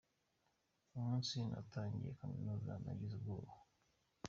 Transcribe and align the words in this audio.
Umunsi 0.97 1.35
natangiye 1.51 2.11
kaminuza 2.19 2.71
nagize 2.83 3.13
ubwoba. 3.17 3.51